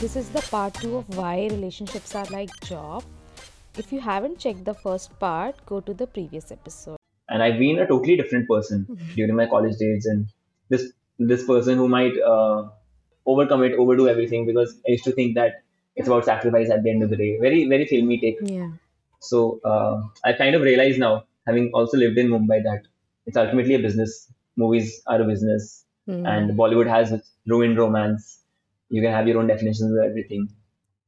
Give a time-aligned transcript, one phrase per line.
[0.00, 3.04] This is the part two of why relationships are like job.
[3.76, 6.96] If you haven't checked the first part, go to the previous episode.
[7.34, 8.78] and I've been a totally different person
[9.16, 10.06] during my college days.
[10.12, 10.26] And
[10.68, 10.86] this
[11.32, 12.68] this person who might uh,
[13.34, 15.60] overcome it, overdo everything, because I used to think that
[15.94, 17.30] it's about sacrifice at the end of the day.
[17.44, 18.40] Very very filmy take.
[18.56, 18.70] Yeah.
[19.20, 21.12] So uh, I kind of realize now,
[21.46, 22.82] having also lived in Mumbai, that
[23.26, 24.18] it's ultimately a business.
[24.56, 25.70] Movies are a business,
[26.10, 26.26] Hmm.
[26.34, 27.12] and Bollywood has
[27.46, 28.39] ruined romance.
[28.90, 30.48] You can have your own definitions of everything.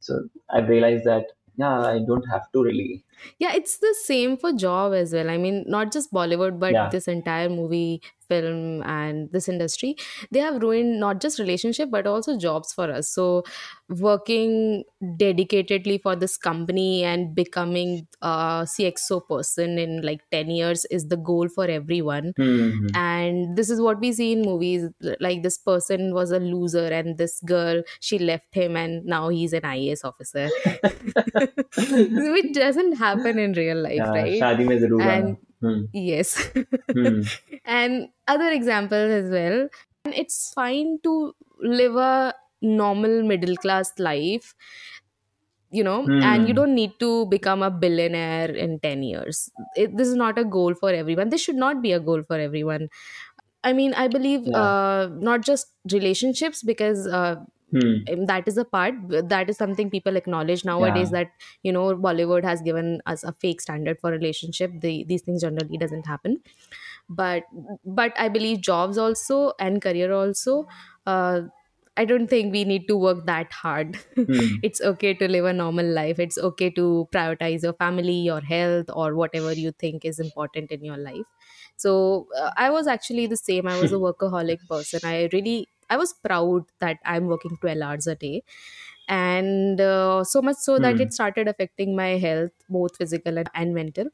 [0.01, 3.05] So I've realized that yeah, I don't have to really.
[3.39, 5.31] Yeah, it's the same for job as well.
[5.31, 6.89] I mean, not just Bollywood, but Yeah.
[6.91, 9.97] this entire movie, film, and this industry,
[10.31, 13.09] they have ruined not just relationship but also jobs for us.
[13.11, 13.45] So,
[13.89, 21.09] working dedicatedly for this company and becoming a CXO person in like ten years is
[21.09, 22.33] the goal for everyone.
[22.37, 22.87] Hmm.
[22.95, 24.89] and this is what we see in movies
[25.21, 29.53] like this person was a loser and this girl she left him and now he's
[29.53, 30.49] an ias officer
[31.77, 34.43] which doesn't happen happen in real life, yeah, right?
[34.43, 35.81] Shadi mein zarur and, hmm.
[35.93, 36.35] Yes.
[36.91, 37.23] hmm.
[37.65, 39.69] And other examples as well.
[40.05, 44.55] And it's fine to live a normal middle class life
[45.73, 46.23] you know hmm.
[46.23, 50.39] and you don't need to become a billionaire in 10 years it, this is not
[50.39, 52.89] a goal for everyone this should not be a goal for everyone
[53.65, 54.59] i mean i believe yeah.
[54.59, 57.37] uh, not just relationships because uh,
[57.73, 58.13] Hmm.
[58.13, 61.11] um, that is a part that is something people acknowledge nowadays Yeah.
[61.11, 61.31] that
[61.63, 64.73] you know bollywood has given us a fake standard for relationship.
[64.81, 66.43] The, these things generally doesn't happen.
[67.09, 67.45] But
[67.85, 70.67] but i believe jobs also and career also
[71.07, 71.43] uh,
[71.97, 73.99] i don't think we need to work that hard.
[74.27, 74.57] Hmm.
[74.63, 76.19] it's okay to live a normal life.
[76.19, 80.85] It's okay to prioritize your family your health or whatever you think is important in
[80.85, 81.27] your life.
[81.77, 83.67] So uh, i was actually the same.
[83.67, 85.01] I was a workaholic person.
[85.05, 88.43] I really i was proud that i'm working 12 hours a day.
[89.09, 91.07] And uh, so much so that Hmm.
[91.07, 94.07] it started affecting my health both physical and, and mental.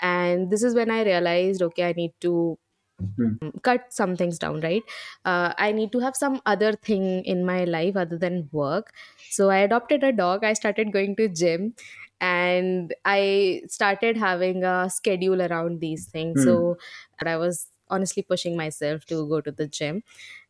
[0.00, 2.58] And this is when i realized okay i need to
[3.00, 3.34] Hmm.
[3.62, 4.82] cut some things down right?
[5.24, 8.92] Uh, i need to have some other thing in my life other than work.
[9.30, 10.44] So i adopted a dog.
[10.44, 11.74] I started going to gym.
[12.20, 16.42] And i started having a schedule around these things.
[16.42, 16.76] So
[17.24, 20.02] i was honestly pushing myself to go to the gym.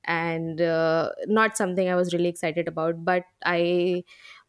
[0.04, 4.02] And uh, not something i was really excited about but i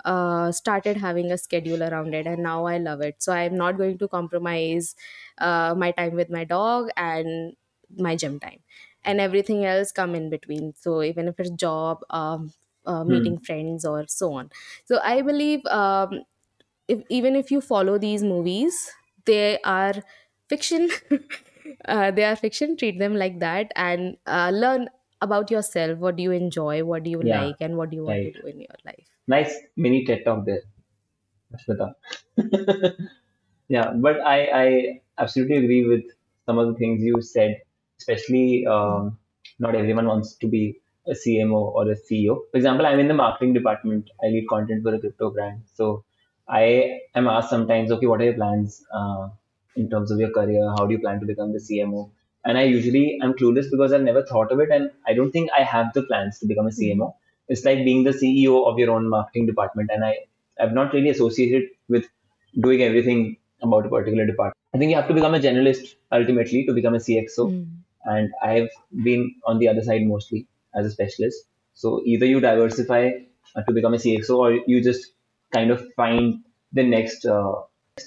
[0.05, 3.21] uh, started having a schedule around it and now i love it.
[3.21, 4.95] So i'm not going to compromise
[5.37, 7.55] uh, my time with my dog and
[7.97, 8.59] my gym time
[9.03, 10.73] and everything else come in between.
[10.73, 12.53] So even if it's job um,
[12.85, 14.49] uh, meeting friends or so on.
[14.85, 16.23] So i believe um,
[16.87, 18.91] if even if you follow these movies
[19.25, 19.93] they are
[20.49, 20.89] fiction
[21.85, 24.89] uh, they are fiction treat them like that and uh, learn
[25.22, 28.03] about yourself what do you enjoy what do you Yeah, like and what do you
[28.03, 28.34] want right.
[28.34, 30.63] to do in your life Nice mini TED talk there,
[33.67, 36.03] yeah, but I, I absolutely agree with
[36.45, 37.62] some of the things you said,
[38.00, 39.17] especially um,
[39.59, 42.41] not everyone wants to be a CMO or a CEO.
[42.51, 44.09] For example, I'm in the marketing department.
[44.23, 45.63] I lead content for a crypto brand.
[45.73, 46.03] So
[46.47, 49.29] I am asked sometimes, okay, what are your plans uh,
[49.75, 50.69] in terms of your career?
[50.78, 52.09] How do you plan to become the CMO?
[52.45, 55.50] And I usually I'm clueless because I've never thought of it, and I don't think
[55.57, 57.13] I have the plans to become a CMO.
[57.47, 60.17] It's like being the CEO of your own marketing department, and I
[60.59, 62.06] I've not really associated with
[62.59, 64.57] doing everything about a particular department.
[64.73, 67.67] I think you have to become a generalist ultimately to become a CXO Mm.
[68.06, 68.69] and I've
[69.03, 71.45] been on the other side mostly as a specialist.
[71.73, 73.12] So either you diversify
[73.56, 75.12] uh, to become a CXO or you just
[75.53, 77.53] kind of find the next uh,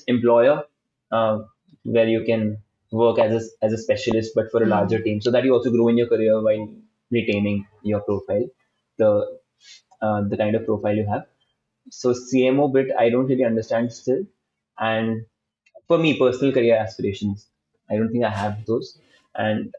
[0.07, 0.65] employer
[1.13, 1.39] uh,
[1.95, 2.59] where you can
[2.93, 4.73] work as a, as a specialist but for a Mm.
[4.75, 6.69] larger team so that you also grow in your career while
[7.11, 8.47] retaining your profile,
[8.99, 9.39] the
[10.03, 11.27] uh, the kind of profile you have.
[11.91, 14.25] So CMO bit I don't really understand still,
[14.79, 15.27] and
[15.89, 17.49] for me personal career aspirations,
[17.91, 19.01] I don't think I have those.
[19.35, 19.75] And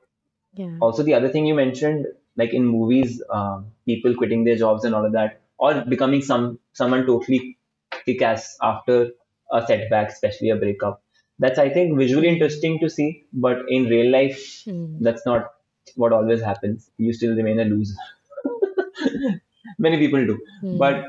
[0.54, 4.84] yeah also the other thing you mentioned like in movies um, people quitting their jobs
[4.86, 7.58] and all of that or becoming some someone totally
[8.06, 9.12] kick-ass after
[9.52, 11.02] a setback especially a breakup
[11.40, 15.00] that's i think visually interesting to see but in real life Mm.
[15.08, 15.54] that's not
[15.96, 16.90] what always happens.
[16.98, 17.96] You still remain a loser.
[19.80, 20.40] Many people do.
[20.64, 20.78] Mm.
[20.78, 21.06] but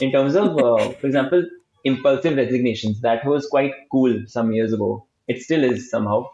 [0.00, 1.44] in terms of uh, for example
[1.84, 5.06] impulsive resignations that was quite cool some years ago.
[5.28, 6.28] It still is somehow.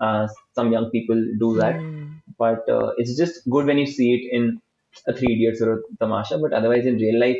[0.00, 1.76] Uh, some young people do that.
[1.76, 2.22] Mm.
[2.38, 4.60] but uh, it's just good when you see it in
[5.06, 7.38] a three idiots or a tamasha but otherwise in real life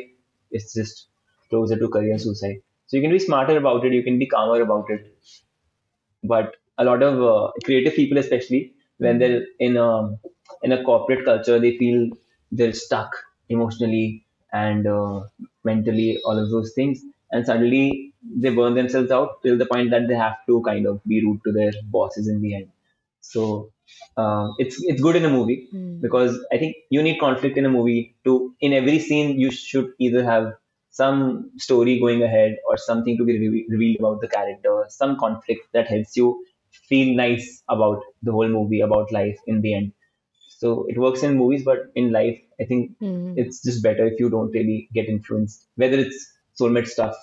[0.51, 1.07] it's just
[1.49, 2.57] closer to career suicide.
[2.87, 5.03] So you can be smarter about it you can be calmer about it
[6.23, 9.89] but a lot of uh, creative people especially when they're in a
[10.63, 12.09] in a corporate culture they feel
[12.51, 13.11] they're stuck
[13.49, 15.21] emotionally and uh,
[15.63, 20.07] mentally all of those things and suddenly they burn themselves out till the point that
[20.07, 22.71] they have to kind of be rude to their bosses in the end
[23.21, 23.71] so
[24.17, 25.99] uh, it's it's good in a movie Hmm.
[26.01, 29.93] because I think you need conflict in a movie to in every scene you should
[29.99, 30.53] either have
[30.93, 35.67] some story going ahead or something to be re- revealed about the character, some conflict
[35.73, 36.45] that helps you
[36.89, 39.93] feel nice about the whole movie, about life in the end.
[40.49, 43.33] So it works in movies, but in life, I think Hmm.
[43.37, 47.15] it's just better if you don't really get influenced, whether it's soulmate stuff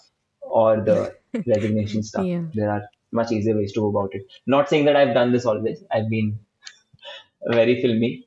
[0.43, 1.17] or the
[1.47, 2.27] resignation stuff.
[2.27, 2.43] Yeah.
[2.55, 2.83] There are
[3.13, 4.25] much easier ways to go about it.
[4.47, 5.85] Not saying that I've done this always.
[5.93, 6.41] I've been
[7.49, 8.27] very filmy.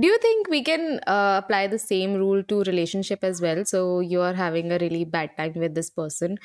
[0.00, 3.64] Do you think we can uh, apply the same rule to relationship as well?
[3.64, 6.38] So you are having a really bad time with this person.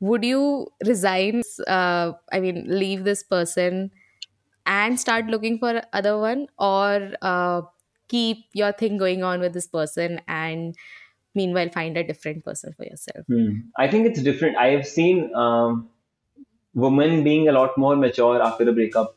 [0.00, 1.42] Would you resign?
[1.66, 3.90] Uh, I mean, leave this person
[4.66, 7.62] and start looking for other one, or uh,
[8.08, 10.76] keep your thing going on with this person and
[11.34, 13.26] meanwhile find a different person for yourself?
[13.28, 13.50] Hmm.
[13.76, 14.56] I think it's different.
[14.56, 15.90] I have seen um,
[16.74, 19.16] women being a lot more mature after the breakup,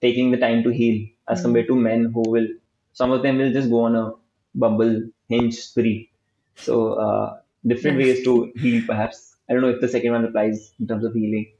[0.00, 1.42] taking the time to heal, as Hmm.
[1.42, 2.48] compared to men who will
[2.97, 4.13] Some of them will just go on a
[4.55, 6.09] bumble hinge spree.
[6.55, 8.05] So uh, different Yeah.
[8.05, 9.35] ways to heal, perhaps.
[9.49, 11.51] I don't know if the second one applies in terms of healing,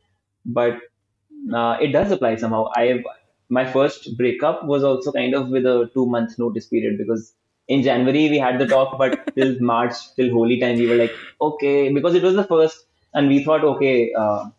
[0.45, 0.79] but
[1.53, 2.69] uh, it does apply somehow.
[2.75, 3.03] I have
[3.49, 7.33] my first breakup was also kind of with a two month notice period because
[7.67, 11.11] in January we had the talk, but till March, till holy time, we were like,
[11.41, 14.49] okay, because it was the first, and we thought, okay, uh,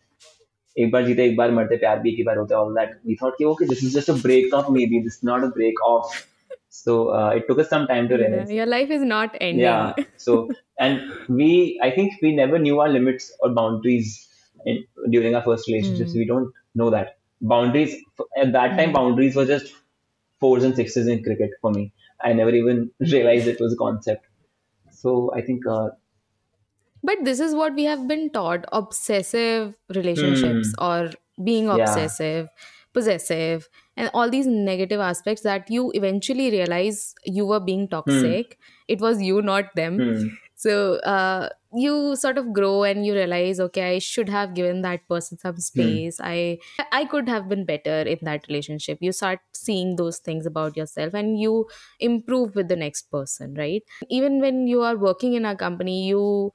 [0.77, 2.95] एक बार जीते एक बार मरते प्यार भी एक ही बार होता है all that.
[3.09, 5.81] We thought, कि, okay, this is just a breakup, maybe this is not a break
[5.87, 6.15] off.
[6.70, 8.48] So uh, it took us some time to Yeah, realize.
[8.48, 9.66] your life is not ending.
[9.66, 9.94] Yeah.
[10.16, 14.28] So and we, I think we never knew our limits or boundaries
[14.64, 16.14] in, during our first relationships.
[16.14, 16.14] Mm.
[16.14, 17.94] We don't know that boundaries
[18.36, 18.90] at that time.
[18.90, 18.94] Mm.
[18.94, 19.74] Boundaries were just
[20.40, 21.92] fours and sixes in cricket for me.
[22.22, 24.26] I never even realized it was a concept.
[24.90, 25.90] So I think uh,
[27.02, 31.10] But this is what we have been taught obsessive relationships or
[31.42, 31.76] being Hmm.
[31.76, 31.76] Yeah.
[31.76, 32.48] obsessive,
[32.92, 33.68] possessive,
[34.00, 38.58] and all these negative aspects that you eventually realize you were being toxic.
[38.88, 39.96] It was you, not them.
[39.96, 44.82] hmm, So uh, you sort of grow and you realize, okay, I should have given
[44.82, 46.18] that person some space.
[46.22, 46.58] I
[46.92, 48.98] I could have been better in that relationship.
[49.00, 51.66] You start seeing those things about yourself and you
[51.98, 53.82] improve with the next person, right?
[54.10, 56.52] Even when you are working in a company, you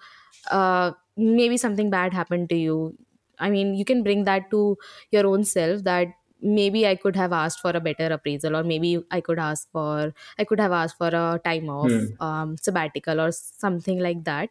[0.51, 2.97] uh, maybe something bad happened to you.
[3.39, 4.77] I mean, you can bring that to
[5.11, 6.07] your own self that
[6.45, 10.13] maybe I could have asked for a better appraisal, or maybe I could ask for
[10.39, 12.15] I could have asked for a time off, Hmm.
[12.19, 14.49] um, sabbatical, or something like that.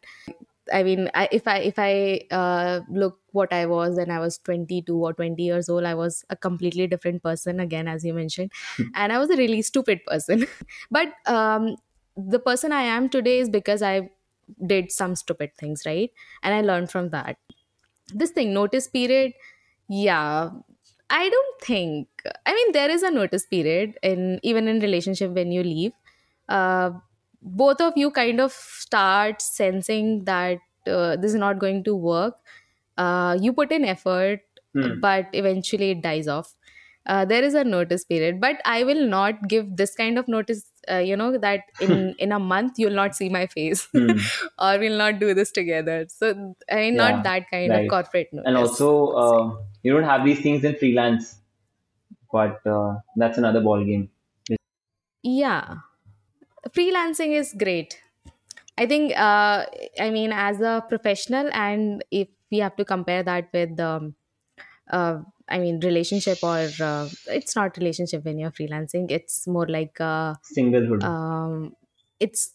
[0.73, 4.39] I mean, I, if I if I uh, look what I was when I was
[4.39, 8.51] 22 or 20 years old, I was a completely different person again, as you mentioned,
[8.95, 10.47] and I was a really stupid person.
[10.91, 11.75] but um,
[12.17, 14.09] the person I am today is because I
[14.65, 16.11] did some stupid things, right?
[16.41, 17.37] And I learned from that.
[18.13, 19.33] This thing, notice period,
[19.89, 20.51] yeah,
[21.09, 22.07] I don't think.
[22.45, 25.93] I mean, there is a notice period in even in relationship when you leave.
[26.49, 26.91] Uh,
[27.41, 32.37] both of you kind of start sensing that uh, this is not going to work.
[32.97, 34.41] Uh, you put in effort,
[34.73, 36.55] hmm, but eventually it dies off.
[37.05, 40.65] Uh, there is a notice period, but I will not give this kind of notice.
[40.91, 44.17] Uh, you know that in in a month you'll not see my face, hmm.
[44.57, 46.05] or we'll not do this together.
[46.09, 47.81] So I mean, Yeah, not that kind right.
[47.83, 48.47] of corporate notice.
[48.47, 50.25] And also, I would say.
[50.25, 51.41] you don't have these things in freelance,
[52.31, 54.11] but uh, that's another ball game.
[55.23, 55.75] yeah,
[56.69, 58.01] freelancing is great.
[58.77, 59.65] I think, uh,
[59.99, 64.15] I mean, as a professional, and if we have to compare that with, um,
[64.91, 69.11] uh, I mean, relationship or uh, it's not relationship when you're freelancing.
[69.11, 71.03] It's more like, uh, Singlehood.
[71.03, 71.75] um,
[72.19, 72.53] it's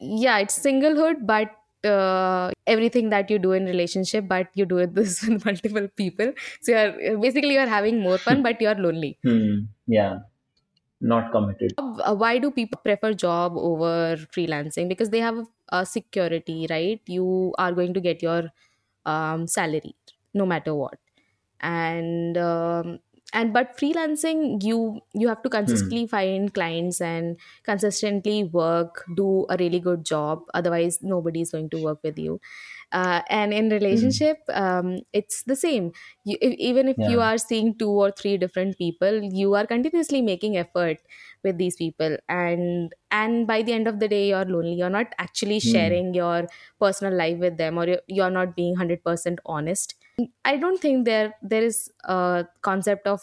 [0.00, 1.50] yeah, it's singlehood, but
[1.84, 6.32] uh, everything that you do in relationship, but you do it this with multiple people.
[6.62, 9.18] So you're basically you're having more fun, but you're lonely.
[9.24, 9.66] Hmm.
[9.86, 10.20] Yeah.
[11.00, 11.78] Not committed.
[11.78, 17.54] uh, why do people prefer job over freelancing because they have a security right you
[17.58, 18.50] are going to get your
[19.06, 19.94] um, salary
[20.34, 20.98] no matter what
[21.60, 22.98] and um,
[23.32, 25.92] and but freelancing you you have to Hmm.
[25.94, 30.42] consistently find clients and consistently work do a really good job.
[30.54, 32.40] Otherwise nobody is going to work with you.
[32.92, 34.10] Uh, and in Hmm.
[34.10, 35.92] relationship um, it's the same.
[36.24, 40.20] You, if, even if you are seeing two or three different people you are continuously
[40.22, 40.98] making effort
[41.42, 42.16] with these people.
[42.28, 44.74] And and by the end of the day you're lonely.
[44.74, 45.96] You're not actually Hmm.
[46.00, 46.48] sharing your
[46.80, 49.94] personal life with them or you're, you're not being 100% honest
[50.44, 53.20] i don't think there there is a concept of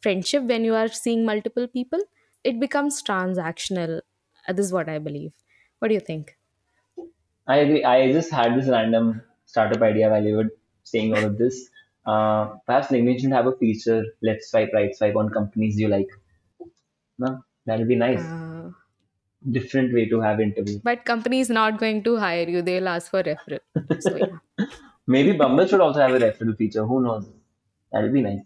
[0.00, 2.00] friendship when you are seeing multiple people
[2.52, 4.00] it becomes transactional
[4.50, 5.32] Uh, this is what i believe
[5.78, 6.30] what do you think
[7.46, 7.84] I agree.
[7.84, 10.50] I just had this random startup idea while you were
[10.84, 11.68] saying all of this.
[12.04, 16.08] Uh, perhaps LinkedIn should have a feature, left swipe, right swipe on companies you like.
[17.18, 18.22] No, that would be nice.
[18.22, 18.70] Uh,
[19.48, 20.80] Different way to have interview.
[20.82, 23.60] but company is not going to hire you; they'll ask for referral.
[23.98, 24.38] So yeah,
[25.06, 26.84] Maybe Bumble should also have a referral feature.
[26.86, 27.28] Who knows?
[27.92, 28.38] That would be nice.
[28.40, 28.44] Uh,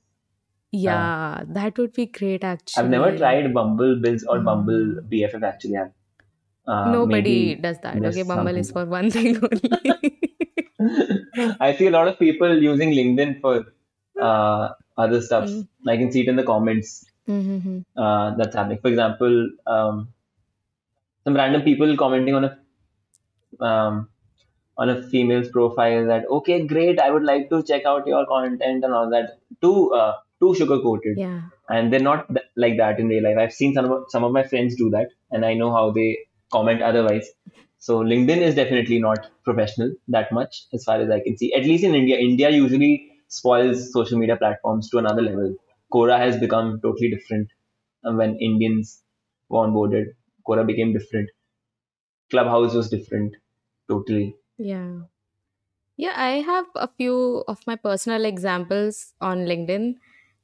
[0.72, 5.08] yeah, that would be great Actually, I've never tried Bumble Bizz or Bumble Mm.
[5.08, 5.76] BFF actually.
[6.66, 8.04] Uh, Nobody does that.
[8.04, 9.70] Okay, Bumble is for one thing only.
[11.60, 13.64] I see a lot of people using LinkedIn for
[14.20, 15.48] uh, other stuff.
[15.48, 15.68] Mm.
[15.88, 17.78] I can see it in the comments Mm-hmm.
[18.00, 18.78] uh, that's happening.
[18.80, 20.08] For example, um,
[21.24, 24.08] some random people commenting on a um,
[24.78, 28.84] on a female's profile that okay, great, I would like to check out your content
[28.84, 29.38] and all that.
[29.62, 31.42] Too uh, too sugar coated, Yeah.
[31.70, 33.38] and they're not th- like that in real life.
[33.38, 36.18] I've seen some of, some of my friends do that, and I know how they
[36.52, 37.28] comment otherwise.
[37.78, 41.52] So LinkedIn is definitely not professional that much, as far as I can see.
[41.54, 45.54] At least in India, India usually spoils social media platforms to another level.
[45.92, 47.48] Quora has become totally different
[48.04, 49.02] uh, when Indians
[49.48, 50.06] were onboarded.
[50.46, 51.30] Quora became different.
[52.30, 53.34] Clubhouse was different,
[53.88, 54.36] totally.
[54.58, 55.02] Yeah.
[55.96, 59.96] Yeah, I have a few of my personal examples on LinkedIn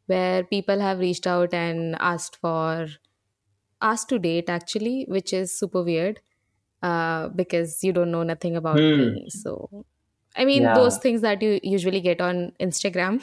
[0.07, 2.89] where people have reached out and asked for
[3.83, 6.21] asked to date actually, which is super weird
[6.83, 9.15] uh, because you don't know nothing about Hmm.
[9.15, 9.31] me.
[9.31, 9.87] So,
[10.37, 13.23] I mean, those things that you usually get on Instagram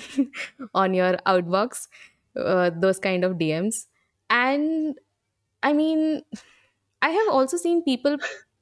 [0.76, 1.88] on your outbox,
[2.38, 3.88] uh, those kind of DMs.
[4.30, 5.00] And
[5.64, 6.24] I mean,
[7.02, 8.18] I have also seen people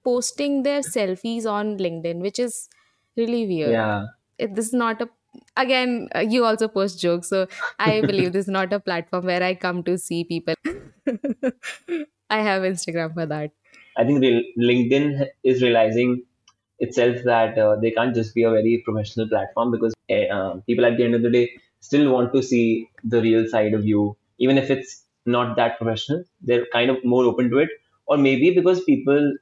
[0.07, 2.69] posting their selfies on LinkedIn, which is
[3.15, 3.71] really weird.
[3.71, 4.05] Yeah.
[4.37, 5.09] It, this is not a
[5.55, 7.47] again uh, you also post jokes so
[7.77, 10.55] i believe this is not a platform where i come to see people
[12.37, 13.51] i have instagram for that
[13.97, 14.23] I think
[14.59, 16.23] LinkedIn is realizing
[16.79, 20.85] itself that uh, they can't just be a very professional platform because uh, uh, people
[20.85, 21.49] at the end of the day
[21.79, 26.23] still want to see the real side of you, even if it's not that professional.
[26.41, 27.69] They're kind of more open to it,
[28.05, 29.33] or maybe because people,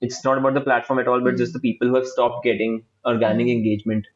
[0.00, 2.84] it's not about the platform at all, but just the people who have stopped getting
[3.06, 4.06] organic engagement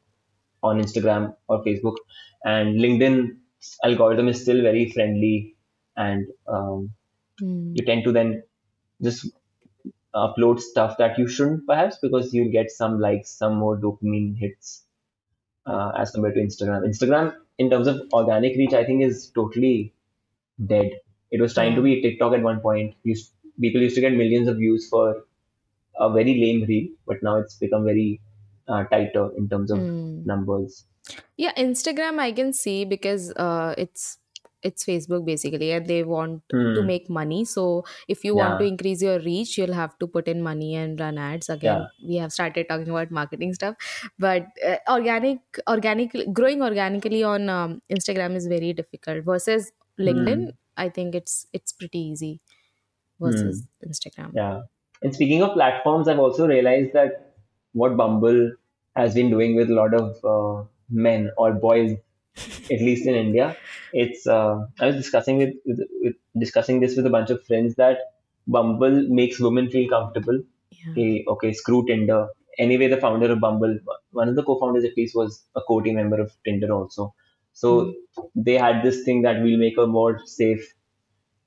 [0.62, 1.97] on Instagram or Facebook,
[2.45, 3.37] and LinkedIn
[3.85, 5.57] algorithm is still very friendly,
[5.97, 6.91] and um,
[7.43, 7.76] Mm.
[7.76, 8.45] you tend to then
[9.03, 9.26] just
[10.14, 14.85] upload stuff that you shouldn't perhaps because you'll get some likes, some more dopamine hits
[15.67, 16.87] uh, as compared to Instagram.
[16.88, 19.95] Instagram, in terms of organic reach, I think is totally
[20.67, 20.91] dead.
[21.31, 22.95] It was trying to be TikTok at one point.
[23.05, 25.25] Used, people used to get millions of views for
[25.98, 28.20] a very lame reel, but now it's become very
[28.68, 30.24] uh, tighter in terms of Mm.
[30.24, 30.86] numbers.
[31.36, 34.18] yeah instagram i can see because uh, it's
[34.68, 36.42] it's facebook basically and they want
[36.74, 36.86] to Hmm.
[36.90, 37.64] make money so
[38.14, 41.18] if you want to increase your reach you'll have to put in money and run
[41.18, 43.76] ads again yeah, we have started talking about marketing stuff
[44.18, 49.70] but uh, organic organic growing organically on um, instagram is very difficult versus
[50.08, 50.50] linkedin hmm.
[50.76, 52.32] i think it's it's pretty easy
[53.22, 53.24] Hmm.
[53.26, 54.62] versus instagram Yeah.
[55.04, 57.37] And speaking of platforms, I've also realized that
[57.75, 58.52] what Bumble
[58.96, 61.92] has been doing with a lot of uh, men or boys,
[62.70, 63.56] at least in India,
[63.92, 64.26] it's.
[64.26, 67.99] Uh, I was discussing with, with, with discussing this with a bunch of friends that
[68.46, 70.40] Bumble makes women feel comfortable.
[70.70, 72.28] yeah Okay, okay, screw Tinder.
[72.58, 73.78] Anyway, the founder of Bumble,
[74.12, 77.14] one of the co-founders at least, was a co-team member of Tinder also.
[77.52, 78.30] So Mm.
[78.34, 80.75] they had this thing that we'll make a more safe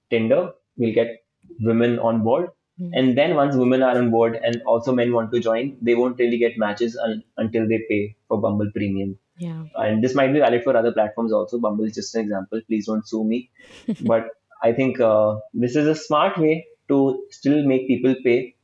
[0.10, 0.54] Tinder.
[0.78, 1.26] We'll get
[1.62, 2.52] women on board.
[2.80, 2.90] Mm.
[2.94, 6.20] And then once women are on board and also men want to join, they won't
[6.20, 9.18] really get matches un- until they pay for Bumble Premium.
[9.46, 11.60] yeah And this might be valid for other platforms also.
[11.60, 12.62] Bumble is just an example.
[12.68, 13.50] Please don't sue me.
[14.12, 14.30] But
[14.64, 18.56] I think uh, this is a smart way to still make people pay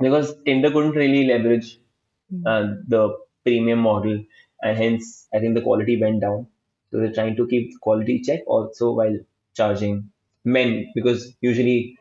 [0.00, 1.78] because Tinder couldn't really leverage
[2.30, 2.42] Mm.
[2.46, 4.22] uh, the premium model,
[4.62, 6.46] and hence I think the quality went down.
[6.90, 9.16] So they're trying to keep quality check also while
[9.54, 10.10] charging
[10.44, 11.97] men because usually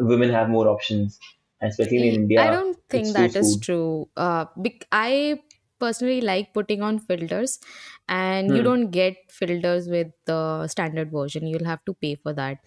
[0.00, 1.18] women have more options,
[1.60, 2.44] especially in India.
[2.44, 3.60] I don't think that is food.
[3.60, 4.08] true.
[4.16, 5.42] Uh, bec- I
[5.78, 7.58] personally like putting on filters,
[8.08, 8.62] and you Hmm.
[8.62, 11.46] don't get filters with the standard version.
[11.46, 12.58] You'll have to pay for that.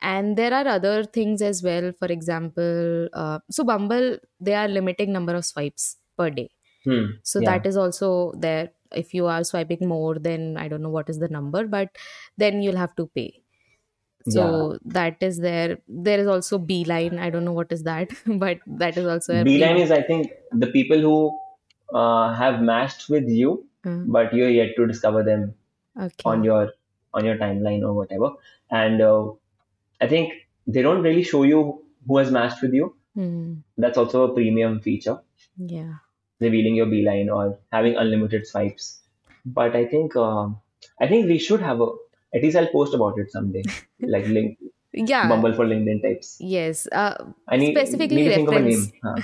[0.00, 1.92] And there are other things as well.
[1.98, 6.50] For example, uh, so Bumble, they are limiting number of swipes per day.
[6.84, 7.20] Hmm.
[7.22, 7.50] So Yeah.
[7.50, 8.70] that is also there.
[8.92, 11.96] If you are swiping more, then I don't know what is the number, but
[12.36, 13.42] then you'll have to pay.
[14.26, 14.32] Yeah.
[14.32, 15.78] So that is there.
[15.88, 17.18] There is also Beeline.
[17.18, 20.32] I don't know what is that, but that is also a Beeline is, I think,
[20.52, 21.38] the people who
[21.94, 25.54] uh, have matched with you, Uh, but you're yet to discover them
[26.06, 26.24] okay.
[26.32, 26.72] on your
[27.14, 28.30] on your timeline or whatever.
[28.70, 29.30] And uh,
[30.00, 30.34] I think
[30.66, 31.62] they don't really show you
[32.06, 32.94] who has matched with you.
[33.14, 33.54] Hmm.
[33.78, 35.18] That's also a premium feature.
[35.56, 35.94] Yeah.
[36.40, 39.00] revealing your beeline or having unlimited swipes.
[39.44, 40.58] But I think um,
[41.00, 41.88] I think we should have a
[42.34, 43.62] at least I'll post about it someday,
[44.14, 44.58] like link
[44.92, 46.36] yeah Bumble for LinkedIn types.
[46.40, 47.14] yes uh,
[47.48, 49.00] I need specifically need to think of a reference name.
[49.04, 49.22] Huh.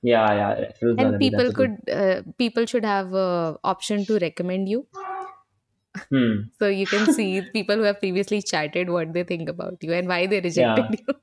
[0.00, 4.86] Yeah, yeah, and people could uh, people should have a option to recommend you
[6.12, 6.34] Hmm.
[6.60, 10.06] so you can see people who have previously chatted what they think about you and
[10.06, 11.14] why they rejected you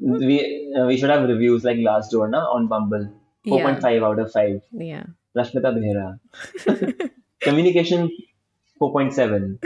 [0.24, 0.38] We
[0.78, 3.04] uh, we should have reviews like Glassdoor na on Bumble.
[3.46, 4.60] Four yeah point five out of five.
[4.72, 5.04] yeah
[5.36, 6.06] Rashmita Behra.
[7.40, 8.08] Communication
[8.80, 9.58] 4.7.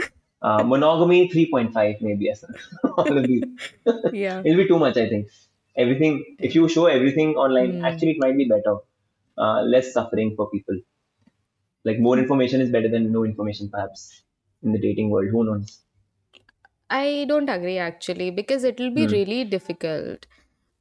[0.43, 2.25] Uh, monogamy 3.5 maybe.
[2.25, 2.43] Yes.
[2.97, 3.45] All of these.
[4.11, 5.29] yeah It'll be too much, I think.
[5.75, 7.83] Everything, if you show everything online, Hmm.
[7.83, 8.77] actually it might be better.
[9.37, 10.79] Uh, less suffering for people.
[11.85, 14.23] Like more information is better than no information, perhaps,
[14.63, 15.29] in the dating world.
[15.29, 15.81] Who knows?
[16.89, 19.07] I don't agree actually because it will be Hmm.
[19.07, 20.25] really difficult.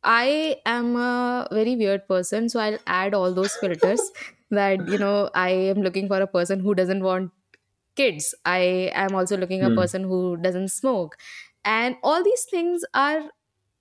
[0.05, 4.13] I am a very weird person, so I'll add all those filters
[4.51, 7.33] that you know I am looking for a person who doesn't want
[7.97, 8.35] kids.
[8.45, 9.83] I am also looking a Hmm.
[9.83, 11.17] person who doesn't smoke,
[11.65, 13.23] and all these things are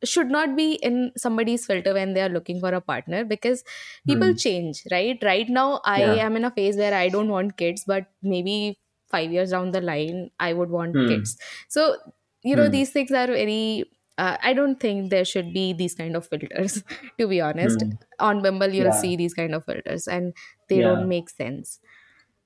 [0.03, 3.63] should not be in somebody's filter when they are looking for a partner because
[4.07, 4.41] people Hmm.
[4.43, 6.23] change right right now i Yeah.
[6.27, 8.79] am in a phase where i don't want kids but maybe
[9.11, 11.05] 5 years down the line i would want Hmm.
[11.05, 11.37] kids
[11.69, 11.97] so
[12.43, 12.77] you know Hmm.
[12.77, 13.85] these things are very
[14.17, 16.83] uh, i don't think there should be these kind of filters
[17.19, 17.97] to be honest Hmm.
[18.19, 19.03] on bumble you'll Yeah.
[19.03, 20.33] see these kind of filters and
[20.67, 20.81] they Yeah.
[20.81, 21.79] don't make sense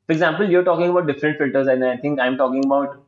[0.07, 3.03] For example, you're talking about different filters, and I think I'm talking about,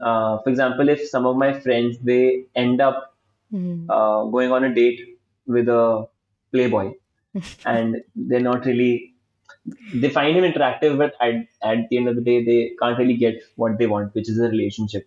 [0.00, 3.04] uh, for example, if some of my friends they end up
[3.50, 3.88] Hmm.
[3.88, 6.06] uh, going on a date with a
[6.52, 6.92] playboy
[7.64, 9.14] and they're not really
[9.94, 13.16] they find him attractive but at, at the end of the day they can't really
[13.16, 15.06] get what they want which is a relationship.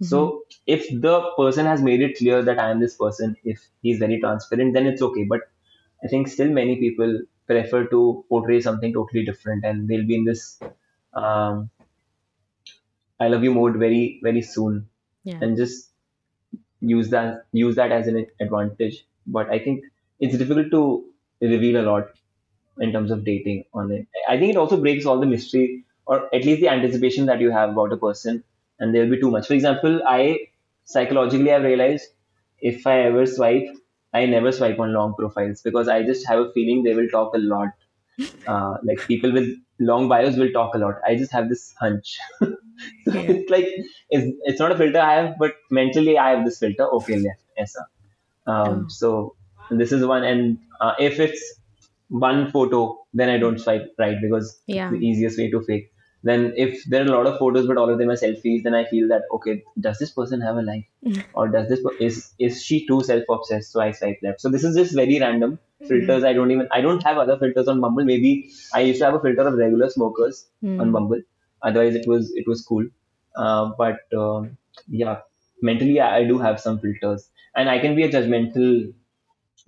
[0.00, 3.98] So if the person has made it clear that i am this person if he's
[3.98, 5.24] very transparent then it's okay.
[5.24, 5.42] But
[6.04, 10.24] i think still many people prefer to portray something totally different and they'll be in
[10.24, 10.60] this
[11.14, 11.70] um,
[13.24, 14.88] i love you mode very very soon
[15.24, 15.92] yeah and just
[16.80, 19.06] use that use that as an advantage.
[19.26, 19.84] But I think
[20.20, 21.04] it's difficult to
[21.40, 22.08] reveal a lot
[22.80, 24.06] in terms of dating on it.
[24.28, 27.50] I think it also breaks all the mystery or at least the anticipation that you
[27.50, 28.42] have about a person,
[28.78, 29.46] and there'll be too much.
[29.46, 30.48] For example, I
[30.84, 32.08] psychologically have realized
[32.60, 33.68] if I ever swipe,
[34.12, 37.34] I never swipe on long profiles because I just have a feeling they will talk
[37.34, 37.70] a lot.
[38.46, 39.48] Uh, like people with
[39.90, 40.96] long bios will talk a lot.
[41.06, 42.18] I just have this hunch.
[43.06, 43.30] So Yeah.
[43.32, 43.66] it's like
[44.10, 46.86] it's, it's not a filter I have, but mentally I have this filter.
[46.98, 47.86] Okay, left, Esa.
[48.46, 48.86] Um, Oh.
[48.88, 49.36] So
[49.70, 51.42] this is one, and uh, if it's
[52.08, 54.88] one photo, then I don't swipe right because Yeah.
[54.90, 55.90] it's the easiest way to fake.
[56.24, 58.74] Then if there are a lot of photos, but all of them are selfies, then
[58.74, 60.84] I feel that okay, does this person have a life,
[61.34, 63.72] or does this is is she too self obsessed?
[63.72, 64.40] So I swipe left.
[64.40, 66.24] So this is just very random filters.
[66.24, 68.04] I don't even I don't have other filters on Bumble.
[68.04, 70.80] Maybe I used to have a filter of regular smokers Hmm.
[70.80, 71.20] on Bumble.
[71.62, 72.86] Otherwise, it was it was cool.
[73.36, 74.56] Uh, but um
[74.88, 75.20] yeah,
[75.62, 78.92] mentally, I, I do have some filters, and I can be a judgmental,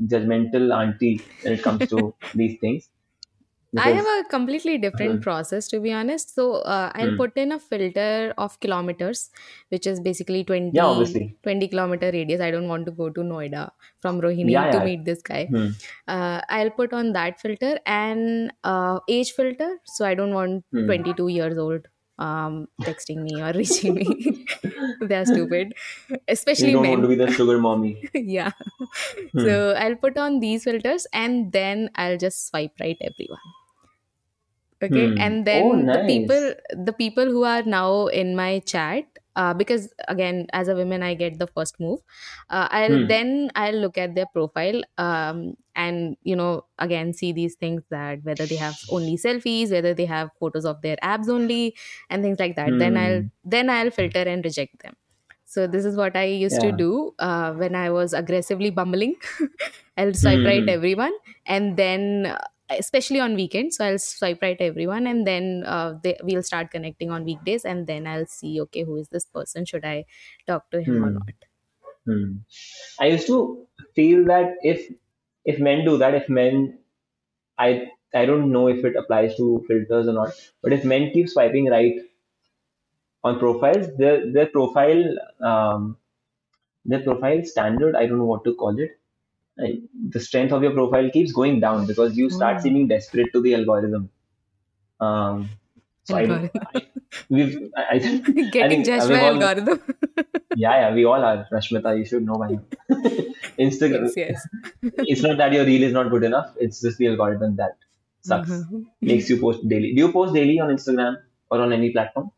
[0.03, 2.89] judgmental auntie when it comes to these things.
[3.77, 5.23] I have a completely different Mhm.
[5.23, 6.35] process to be honest.
[6.35, 7.17] So uh, I'll Hmm.
[7.17, 9.31] put in a filter of kilometers,
[9.71, 10.95] which is basically 20, Yeah,
[11.43, 12.41] 20 kilometer radius.
[12.41, 14.89] I don't want to go to Noida from Rohini Yeah, to yeah.
[14.89, 15.51] meet this guy.
[15.51, 15.71] Hmm.
[16.07, 19.79] Uh, I'll put on that filter and uh, age filter.
[19.85, 20.87] So I don't want Hmm.
[20.87, 24.47] 22 years old um, texting me or reaching me.
[25.01, 25.75] They're stupid,
[26.29, 28.03] especially you don't men want to be the sugar mommy.
[28.15, 28.53] yeah.
[29.33, 29.57] Hmm.
[29.57, 33.41] So I'll put on these filters and then I'll just swipe right everyone.
[34.85, 35.15] Okay.
[35.15, 35.19] Hmm.
[35.19, 39.05] And then Oh, the people the people who are now in my chat,
[39.37, 42.01] uh, because again, as a woman, I get the first move.
[42.51, 43.07] Uh, I'll Hmm.
[43.07, 48.25] then I'll look at their profile um, and you know again see these things that
[48.25, 51.77] whether they have only selfies, whether they have photos of their abs only,
[52.11, 52.79] and things like that.
[52.79, 53.31] Then I'll Hmm.
[53.45, 54.97] then I'll filter and reject them.
[55.47, 59.15] So this is what I used to do uh, when I was aggressively bumbling.
[59.97, 60.77] I'll swipe right Hmm.
[60.77, 61.13] everyone,
[61.47, 62.39] and then uh,
[62.79, 67.11] especially on weekends, so I'll swipe right everyone, and then uh, they, we'll start connecting
[67.11, 69.65] on weekdays, and then I'll see okay who is this person?
[69.65, 70.05] Should I
[70.47, 71.19] talk to him or Hmm.
[71.19, 71.35] not?
[72.07, 72.39] Hmm.
[73.01, 74.93] I used to feel that if
[75.45, 76.81] if men do that, if men,
[77.59, 81.29] I I don't know if it applies to filters or not, but if men keep
[81.31, 82.01] swiping right
[83.23, 85.05] on profiles, their their profile
[85.41, 85.97] um,
[86.85, 88.99] their profile standard, I don't know what to call it.
[89.59, 92.63] I, the strength of your profile keeps going down because you start Oh.
[92.63, 94.11] seeming desperate to the algorithm.
[95.01, 95.49] Um,
[96.05, 96.51] so I, Algorithm.
[96.75, 96.83] I
[97.31, 99.81] we've I, I think I Getting think judged by all- algorithm.
[100.57, 101.47] yeah, yeah, we all are.
[101.53, 102.63] Rashmita, you should know by now.
[103.59, 104.11] Instagram.
[104.17, 104.47] yes,
[104.83, 104.93] yes.
[105.13, 106.53] It's not that your reel is not good enough.
[106.59, 107.77] It's just the algorithm that
[108.23, 108.51] sucks.
[108.51, 108.85] Mhm.
[109.01, 109.95] Makes you post daily.
[109.95, 111.17] Do you post daily on Instagram
[111.51, 112.31] or on any platform?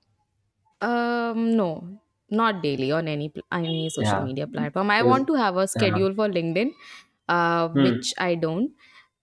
[0.80, 1.84] Um, no,
[2.30, 4.24] not daily on any pl- any social Yeah.
[4.24, 4.90] media platform.
[4.90, 6.72] I want to have a uh, schedule for LinkedIn,
[7.28, 8.72] uh, hmm, which I don't.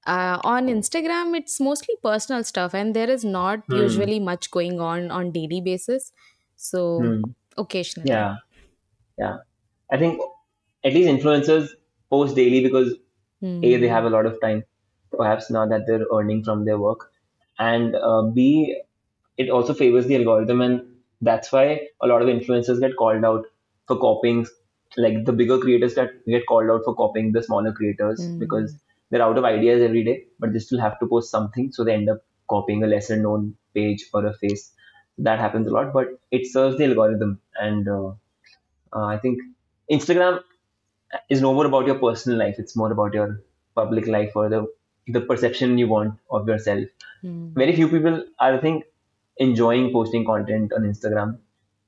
[0.05, 4.79] Uh, on Instagram, it's mostly personal stuff, and there is not hmm, usually much going
[4.79, 6.11] on on daily basis.
[6.57, 7.21] So hmm.
[7.57, 8.35] occasionally, Yeah,
[9.17, 9.37] yeah.
[9.91, 10.21] I think
[10.83, 11.69] at least influencers
[12.09, 12.93] post daily because
[13.41, 13.93] A, they hmm.
[13.93, 14.63] have a lot of time,
[15.11, 17.11] perhaps now that they're earning from their work.
[17.59, 18.81] And uh, B,
[19.37, 20.61] it also favors the algorithm.
[20.61, 20.81] And
[21.21, 23.45] that's why a lot of influencers get called out
[23.87, 24.47] for copying,
[24.97, 28.77] like the bigger creators that get called out for copying the smaller creators because Hmm.
[29.09, 31.71] they're out of ideas every day, but they still have to post something.
[31.71, 34.71] So they end up copying a lesser known page or a face.
[35.19, 37.39] That happens a lot, but it serves the algorithm.
[37.59, 38.07] And uh,
[38.93, 39.39] uh, I think
[39.91, 40.41] Instagram
[41.29, 42.55] is no more about your personal life.
[42.57, 43.41] It's more about your
[43.75, 44.65] public life or the
[45.07, 46.85] the perception you want of yourself.
[47.21, 47.53] Hmm.
[47.53, 48.85] Very few people are, I think,
[49.37, 51.39] enjoying posting content on Instagram,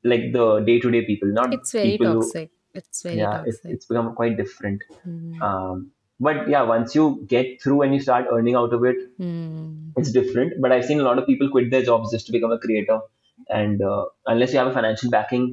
[0.04, 2.52] like the day to day people, not It's very people who, toxic.
[2.76, 4.84] It's very yeah, it's, it's become quite different.
[5.04, 5.42] Hmm.
[5.42, 9.90] Um, but yeah, once you get through and you start earning out of it, Hmm.
[9.98, 10.54] it's different.
[10.62, 13.00] But I've seen a lot of people quit their jobs just to become a creator,
[13.50, 15.48] and uh, unless you have a financial backing,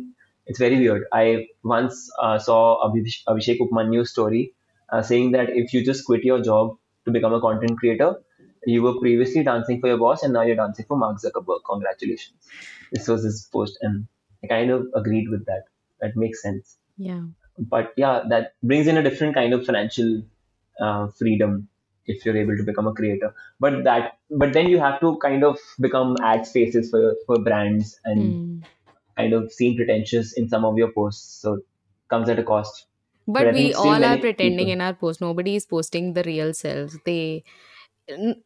[0.46, 1.04] it's very weird.
[1.12, 4.54] I once uh, saw Abhish- Abhishek Upmanyu's story
[4.92, 8.14] uh, saying that if you just quit your job to become a content creator,
[8.66, 11.60] you were previously dancing for your boss and now you're dancing for Mark Zuckerberg.
[11.68, 12.38] Congratulations.
[12.92, 14.06] This was his post, and
[14.44, 15.64] I kind of agreed with that.
[16.00, 16.76] That makes sense.
[17.02, 17.22] Yeah.
[17.58, 20.22] But yeah, that brings in a different kind of financial
[20.80, 21.68] uh, freedom
[22.06, 23.34] if you're able to become a creator.
[23.60, 28.00] But that, but then you have to kind of become ad spaces for for brands
[28.04, 28.62] and Hmm.
[29.16, 31.40] kind of seem pretentious in some of your posts.
[31.42, 31.64] So it
[32.10, 32.86] comes at a cost.
[33.26, 34.68] But But we all are pretending people.
[34.68, 35.20] in our post.
[35.20, 36.98] Nobody is posting the real selves.
[37.04, 37.44] They,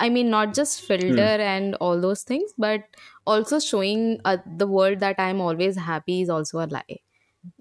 [0.01, 1.29] i mean, not just Hmm.
[1.31, 2.85] filter and all those things, but
[3.27, 6.99] also showing uh, the world that I'm always happy is also a lie.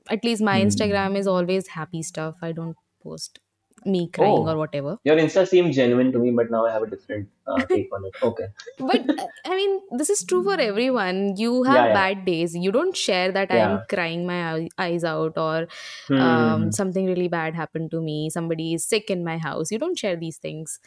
[0.09, 0.65] At least my Hmm.
[0.65, 2.35] Instagram is always happy stuff.
[2.41, 3.39] I don't post
[3.85, 4.97] me crying or Oh, whatever.
[5.03, 8.05] your Insta seemed genuine to me, but now I have a different uh, take on
[8.05, 8.15] it.
[8.21, 8.47] Okay.
[8.79, 11.35] But uh, I mean, this is true for everyone.
[11.37, 12.55] You have yeah, bad days.
[12.55, 15.67] You don't share that I am crying my eyes out or
[16.07, 16.17] Hmm.
[16.21, 18.29] um, something really bad happened to me.
[18.29, 19.71] Somebody is sick in my house.
[19.71, 20.79] You don't share these things.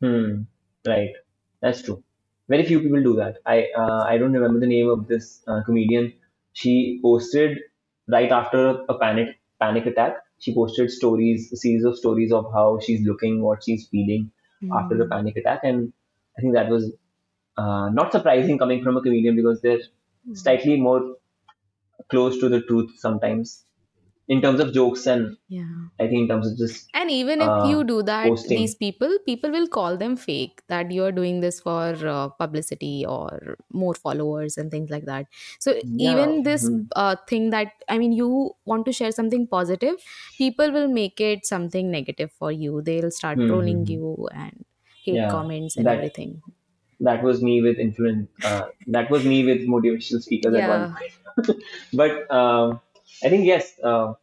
[0.00, 0.42] Hmm.
[0.86, 1.14] Right.
[1.60, 2.02] That's true.
[2.48, 3.38] Very few people do that.
[3.46, 6.14] I uh, I don't remember the name of this uh, comedian.
[6.52, 7.58] She posted
[8.08, 10.16] right after a panic panic attack.
[10.38, 14.30] She posted stories, a series of stories of how she's looking, what she's feeling
[14.72, 15.92] after the panic attack, and
[16.38, 16.92] I think that was
[17.56, 19.80] uh, not surprising coming from a comedian because they're
[20.24, 20.34] Hmm.
[20.34, 21.16] slightly more
[22.10, 23.64] close to the truth sometimes
[24.28, 25.88] in terms of jokes and Yeah.
[26.00, 28.54] I think in terms of just And even if uh, you do that, posting.
[28.54, 33.56] these people, people will call them fake that you're doing this for uh, publicity or
[33.72, 35.26] more followers and things like that.
[35.60, 35.98] So Yeah.
[35.98, 36.88] even this mhm.
[36.96, 39.96] uh, thing that, I mean, you want to share something positive,
[40.38, 42.80] people will make it something negative for you.
[42.82, 43.86] They'll start trolling Mhm.
[43.86, 44.64] you and
[45.04, 45.28] hate Yeah.
[45.28, 46.42] comments and That everything.
[47.00, 48.28] that was me with influence.
[48.44, 51.62] Uh, that was me with motivational speakers at one point.
[51.92, 52.80] but um,
[53.24, 53.78] I think yes.
[53.82, 54.14] Uh,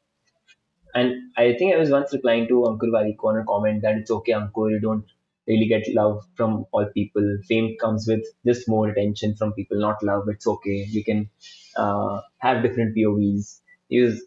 [0.93, 4.71] and I think I was once replying to Ankur a comment that it's okay, Ankur,
[4.71, 5.05] you don't
[5.47, 7.37] really get love from all people.
[7.47, 10.27] Fame comes with just more attention from people, not love.
[10.29, 10.87] It's okay.
[10.93, 11.29] We can
[11.77, 13.61] uh, have different POVs.
[13.89, 14.23] He was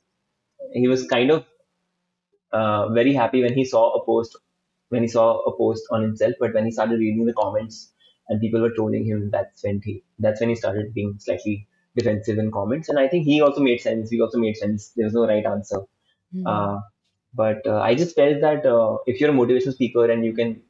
[0.73, 1.47] he was kind of
[2.53, 4.37] uh, very happy when he saw a post
[4.91, 7.93] when he saw a post on himself, but when he started reading the comments
[8.29, 11.68] and people were trolling him, that's when he that's when he started being slightly
[11.99, 12.89] defensive in comments.
[12.89, 14.11] And I think he also made sense.
[14.11, 14.89] We also made sense.
[14.97, 15.81] There was no right answer.
[16.33, 16.47] Hmm.
[16.47, 16.79] Uh,
[17.35, 20.63] but uh, I just felt that uh, if you're a motivational speaker and you can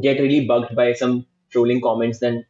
[0.00, 2.44] get really bugged by some trolling comments, then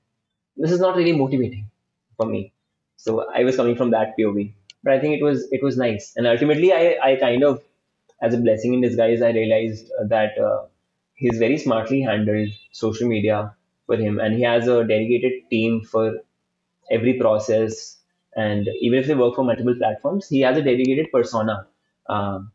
[0.56, 1.70] this is not really motivating
[2.16, 2.52] for me.
[2.96, 4.52] So I was coming from that POV.
[4.84, 7.62] But I think it was it was nice, and ultimately I I kind of
[8.20, 10.66] as a blessing in disguise I realized that uh,
[11.14, 13.54] he's very smartly handled social media
[13.86, 16.20] for him, and he has a dedicated team for
[16.92, 17.98] every process.
[18.36, 21.66] And even if they work for multiple platforms, he has a dedicated persona.
[22.08, 22.52] Um,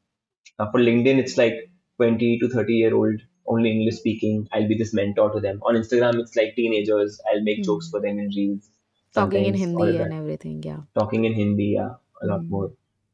[0.60, 4.48] uh, for LinkedIn, it's like 20 to 30 year old, only English speaking.
[4.54, 5.60] I'll be this mentor to them.
[5.64, 7.20] On Instagram, it's like teenagers.
[7.32, 7.92] I'll make jokes Hmm.
[7.92, 8.70] for them in reels.
[9.14, 10.64] Talking in Hindi and everything.
[10.64, 10.82] Yeah.
[10.98, 12.50] Talking in Hindi, yeah, a lot Hmm.
[12.50, 12.72] more.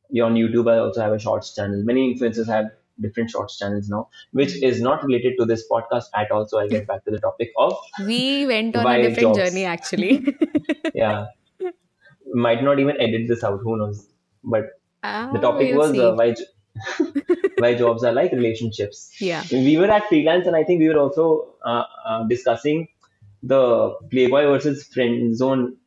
[0.09, 1.83] Yeah, on YouTube, I also have a shorts channel.
[1.83, 6.29] Many influencers have different shorts channels now, which is not related to this podcast at
[6.31, 6.45] all.
[6.47, 7.73] So I'll get back to the topic of
[8.07, 9.38] We went on a different jobs.
[9.49, 10.15] journey actually.
[10.93, 11.28] Yeah,
[12.34, 13.60] might not even edit this out.
[13.63, 14.08] Who knows?
[14.43, 14.65] But
[15.04, 16.36] Ah, the topic we'll was uh, why
[17.58, 19.12] why jobs are like relationships.
[19.19, 19.43] Yeah.
[19.52, 22.88] We were at freelance, and I think we were also uh, uh, discussing
[23.43, 25.78] the playboy versus friend zone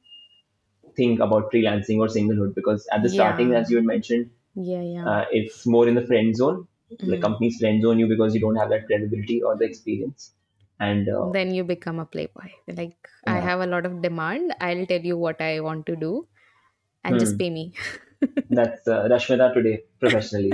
[0.97, 3.59] thing about freelancing or singlehood because at the starting, Yeah.
[3.61, 5.05] as you had mentioned, Yeah, yeah.
[5.11, 6.67] uh, it's more in the friend zone.
[6.91, 7.23] The Mm.
[7.27, 10.33] companies friend zone you because you don't have that credibility or the experience.
[10.79, 12.51] And uh, Then you become a playboy.
[12.69, 14.55] Like, I have a lot of demand.
[14.61, 16.27] I'll tell you what I want to do
[17.05, 17.73] and just hmm, pay me.
[18.51, 20.53] that's uh, Rashmita today professionally.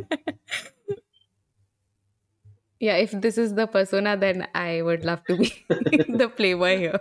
[2.80, 7.00] Yeah, if this is the persona, then I would love to be the playboy here,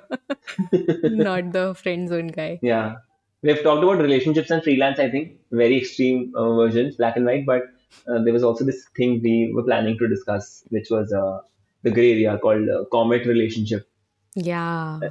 [1.03, 2.59] not the friend zone guy.
[2.61, 2.97] Yeah,
[3.41, 4.99] we've talked about relationships and freelance.
[4.99, 7.47] I think very extreme uh, versions, black and white.
[7.47, 7.63] But
[8.07, 11.39] uh, there was also this thing we were planning to discuss, which was uh,
[11.83, 13.87] the gray area called uh, comet relationship.
[14.35, 15.01] Yeah.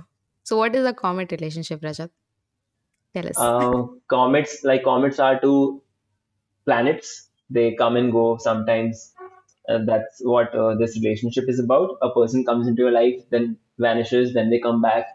[0.44, 2.10] So, what is a comet relationship, Rajat?
[3.14, 3.36] Tell us.
[3.36, 5.82] Uh, comets, like comets, are two
[6.64, 7.28] planets.
[7.50, 9.12] They come and go sometimes.
[9.68, 11.98] Uh, that's what uh, this relationship is about.
[12.02, 15.06] A person comes into your life, then vanishes, then they come back.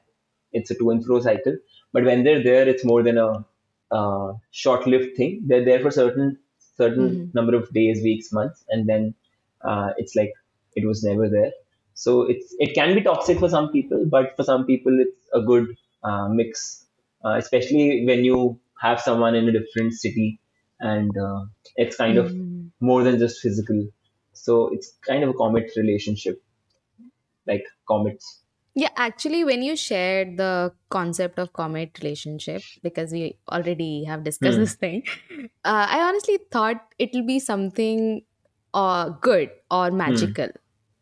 [0.53, 1.57] It's a to and fro cycle.
[1.93, 3.45] But when they're there, it's more than a
[3.91, 5.43] uh, short-lived thing.
[5.45, 6.37] They're there for certain
[6.77, 9.13] certain hmm number of days, weeks, months, and then
[9.63, 10.33] uh, it's like
[10.75, 11.51] it was never there.
[11.93, 15.41] So it's it can be toxic for some people, but for some people, it's a
[15.41, 16.87] good uh, mix,
[17.23, 20.41] uh, especially when you have someone in a different city,
[20.79, 23.87] and uh, it's kind of hmm more than just physical.
[24.33, 26.43] So it's kind of a comet relationship,
[27.47, 28.43] like comets.
[28.77, 34.57] Yeah, actually, when you shared the concept of comet relationship, because we already have discussed
[34.57, 34.65] Hmm.
[34.65, 35.03] this thing,
[35.63, 38.25] uh, I honestly thought it'll be something
[38.73, 40.31] uh, good or Hmm.
[40.31, 40.49] magical,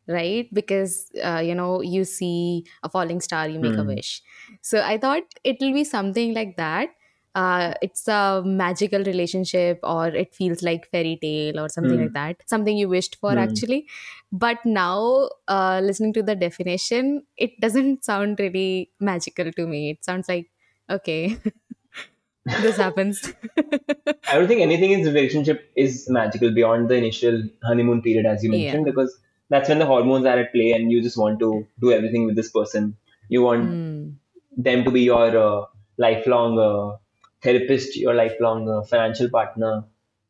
[0.08, 0.48] right?
[0.54, 3.94] Because, uh, you know, you see a falling star, you make a Hmm.
[3.94, 4.22] wish.
[4.62, 6.90] So I thought it'll be something like that.
[7.36, 12.04] Uh, it's a magical relationship, or it feels like fairy tale, or something Hmm.
[12.04, 12.44] like that.
[12.48, 13.40] Something you wished for, Hmm.
[13.40, 13.88] actually
[14.32, 20.04] but now uh, listening to the definition it doesn't sound really magical to me it
[20.04, 20.52] sounds like
[20.90, 21.38] okay
[22.58, 23.34] this happens
[24.28, 28.44] I don't think anything in the relationship is magical beyond the initial honeymoon period, as
[28.44, 31.40] you yeah mentioned, because that's when the hormones are at play and you just want
[31.40, 32.98] to do everything with this person.
[33.30, 34.16] You want mm.
[34.58, 35.66] them to be your uh,
[35.98, 36.98] lifelong uh,
[37.42, 39.84] therapist, your lifelong uh, financial partner,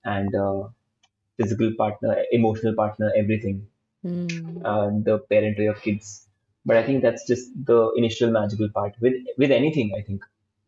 [0.04, 0.64] and uh,
[1.38, 3.68] physical partner, emotional partner, everything,
[4.06, 5.04] Mm.
[5.06, 6.28] the parent of your kids.
[6.66, 9.94] But I think that's just the initial magical part with with anything.
[9.98, 10.24] I think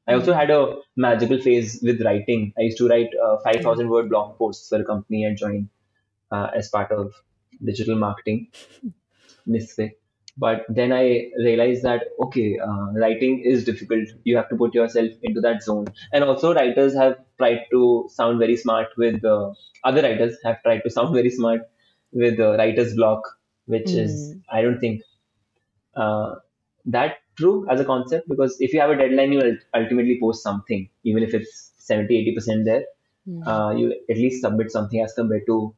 [0.08, 0.39] I also Mm.
[0.39, 2.53] had a magical phase with writing.
[2.58, 5.34] I used to write uh, five yeah thousand word blog posts for a company I
[5.36, 5.69] joined
[6.31, 7.13] uh, as part of
[7.63, 8.47] digital marketing
[9.45, 9.95] this way.
[10.37, 14.09] But then I realized that okay, uh, writing is difficult.
[14.25, 15.87] You have to put yourself into that zone.
[16.11, 19.53] And also, writers have tried to sound very smart with uh,
[19.85, 21.61] other writers have tried to sound very smart
[22.11, 23.21] with uh, writer's block,
[23.65, 24.41] which is mm.
[24.51, 25.03] I don't think
[25.95, 26.35] uh,
[26.85, 30.43] that true as a concept because if you have a deadline, you will ultimately post
[30.43, 32.83] something, even if it's 70 80 percent there.
[33.25, 33.47] Mm.
[33.47, 35.73] Uh, you at least submit something as compared to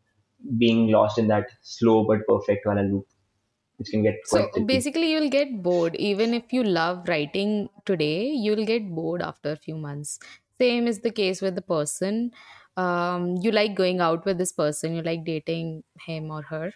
[0.57, 3.07] being lost in that slow but perfect while loop
[3.77, 5.95] which can get so basically you'll get bored.
[5.95, 10.19] Even if you love writing today you'll get bored after a few months.
[10.59, 12.31] Same is the case with the person.
[12.75, 16.73] Um, you like going out with this person you like dating him or her.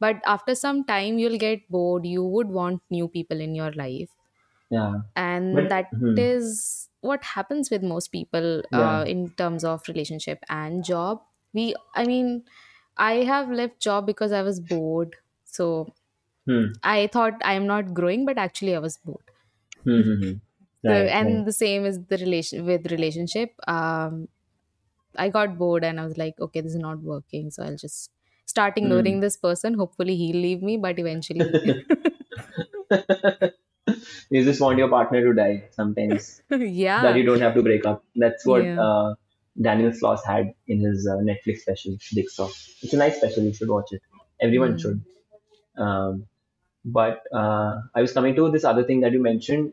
[0.00, 2.06] But after some time you'll get bored.
[2.06, 4.10] You would want new people in your life.
[4.70, 9.64] Yeah, and but that hmm, is what happens with most people yeah, uh, in terms
[9.64, 11.22] of relationship and job.
[11.54, 12.44] We i mean
[12.96, 15.92] i have left job because i was bored so
[16.46, 19.30] hmm, i thought i am not growing but actually i was bored
[19.84, 20.32] hmm, hmm, hmm.
[20.86, 21.20] so right, right.
[21.20, 24.28] and the same is the relation with relationship um
[25.16, 28.10] i got bored and i was like okay this is not working so i'll just
[28.46, 29.20] start ignoring Hmm.
[29.20, 31.50] this person hopefully he'll leave me but eventually
[34.30, 37.02] you just want your partner to die sometimes yeah.
[37.02, 38.04] that you don't have to break up.
[38.16, 39.14] That's what yeah uh,
[39.60, 42.48] Daniel Sloss had in his uh, Netflix special, Jigsaw.
[42.82, 43.44] It's a nice special.
[43.44, 44.02] You should watch it.
[44.40, 44.80] Everyone mm.
[44.80, 45.04] should.
[45.76, 46.26] Um,
[46.84, 49.72] but uh, I was coming to this other thing that you mentioned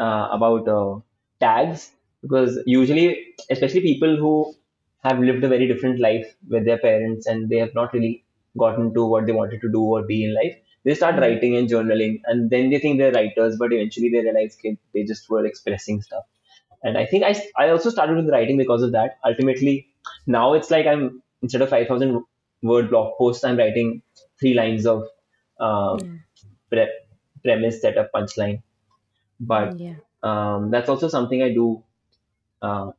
[0.00, 1.00] uh, about uh,
[1.40, 4.54] tags because usually, especially people who
[5.02, 8.24] have lived a very different life with their parents and they have not really
[8.58, 11.20] gotten to what they wanted to do or be in life, they start Mm.
[11.20, 14.56] writing and journaling, and then they think they're writers, but eventually they realize
[14.94, 16.24] they just were expressing stuff.
[16.86, 19.18] And I think I, I also started with writing because of that.
[19.24, 19.88] Ultimately,
[20.26, 22.24] now it's like I'm instead of 5,000
[22.62, 24.02] word blog posts, I'm writing
[24.40, 25.04] three lines of
[25.60, 26.16] yeah
[26.70, 26.98] pre-
[27.42, 28.62] premise, setup, punchline.
[29.40, 31.82] But yeah um, that's also something I do
[32.62, 32.90] uh,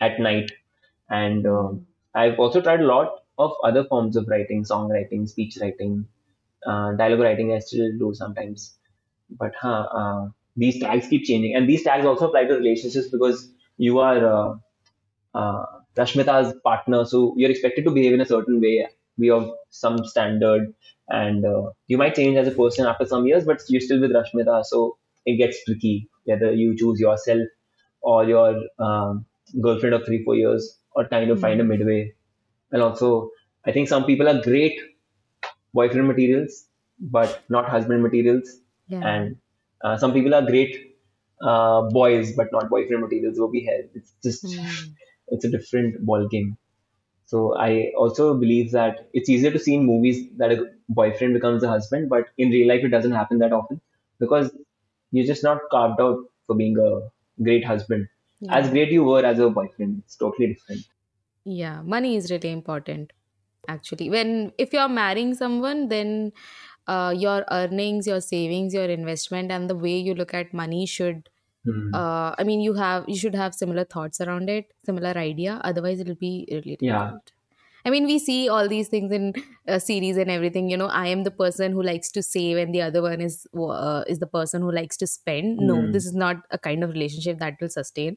[0.00, 0.52] at night.
[1.10, 1.84] And um, mm.
[2.14, 6.06] I've also tried a lot of other forms of writing, songwriting, speech writing,
[6.66, 7.52] uh, dialogue writing.
[7.52, 8.78] I still do sometimes.
[9.30, 13.50] but huh, uh, these tags keep changing, and these tags also apply to relationships because
[13.76, 14.54] you are uh,
[15.34, 15.64] uh,
[15.96, 18.86] Rashmita's partner, so you're expected to behave in a certain way,
[19.18, 20.74] be of some standard,
[21.08, 24.12] and uh, you might change as a person after some years, but you're still with
[24.12, 27.46] Rashmita, so it gets tricky whether you choose yourself
[28.02, 29.26] or your um,
[29.62, 31.68] girlfriend of three four years, or kind of find a Mm.
[31.72, 32.12] midway.
[32.72, 33.30] And also,
[33.66, 34.78] I think some people are great
[35.72, 36.66] boyfriend materials,
[37.00, 38.48] but not husband materials
[38.88, 39.00] Yeah.
[39.00, 39.36] and
[39.84, 40.74] uh, some people are great
[41.50, 44.94] uh, boys but not boyfriend materials wo bhi hai it's just Mm.
[45.36, 46.50] it's a different ball game
[47.32, 47.70] so i
[48.04, 50.58] also believe that it's easier to see in movies that a
[51.00, 53.80] boyfriend becomes a husband but in real life it doesn't happen that often
[54.24, 54.50] because
[55.12, 56.90] you're just not carved out for being a
[57.48, 58.08] great husband
[58.60, 60.90] as great you were as a boyfriend it's totally different
[61.44, 61.82] Yeah.
[61.82, 63.12] Money is really important,
[63.68, 64.10] actually.
[64.10, 66.32] When if you're marrying someone, then
[66.86, 71.28] uh, your earnings, your savings, your investment, and the way you look at money should.
[71.64, 71.94] Hmm.
[71.94, 75.60] Uh, I mean, you have you should have similar thoughts around it, similar idea.
[75.64, 77.12] Otherwise, it'll be really Yeah.
[77.86, 79.34] I mean, we see all these things in
[79.68, 80.70] uh, series and everything.
[80.70, 83.46] You know, I am the person who likes to save, and the other one is
[83.54, 85.58] uh, is the person who likes to spend.
[85.58, 85.90] No, Hmm.
[85.90, 88.16] this is not a kind of relationship that will sustain.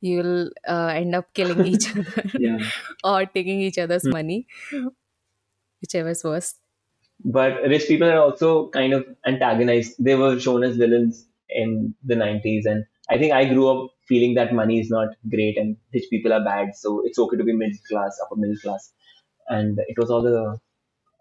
[0.00, 2.58] You'll uh, end up killing each other yeah
[3.04, 4.46] or taking each other's money,
[5.80, 6.54] whichever's worse.
[7.22, 9.94] But rich people are also kind of antagonized.
[9.98, 12.66] They were shown as villains in the 90s.
[12.66, 16.32] And I think I grew up feeling that money is not great and rich people
[16.32, 16.74] are bad.
[16.76, 18.92] So it's okay to be middle class, upper middle class.
[19.48, 20.58] And it was all a,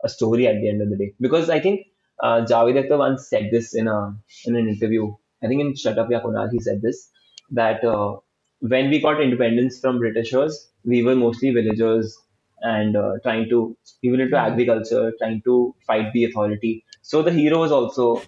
[0.04, 1.14] a story at the end of the day.
[1.20, 1.88] Because I think
[2.22, 5.14] uh, Javed Akhtar once said this in, a, in an interview.
[5.44, 7.10] I think in Shut Up Ya Kunal, he said this
[7.52, 8.18] that uh,
[8.60, 12.18] when we got independence from Britishers, we were mostly villagers
[12.64, 14.48] and uh, trying to even into Mhm.
[14.52, 16.86] agriculture, trying to fight the authority.
[17.04, 18.24] So the hero was also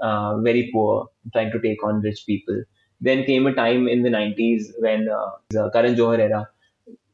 [0.00, 2.62] uh, very poor, trying to take on rich people.
[3.00, 6.48] Then came a time in the 90s when uh, the Karan Johar era,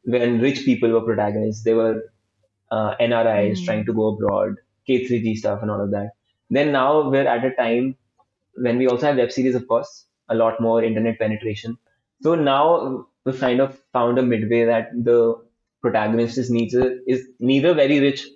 [0.04, 1.64] when rich people were protagonists.
[1.64, 2.02] They were
[2.70, 3.64] uh, NRIs Mm.
[3.64, 6.12] trying to go abroad, K3G stuff, and all of that.
[6.50, 7.96] Then now we're at a time
[8.54, 11.78] when we also have web series, of course, a lot more internet penetration.
[12.22, 15.42] So now we've kind of found a midway that the
[15.82, 18.26] protagonist is neither is neither very rich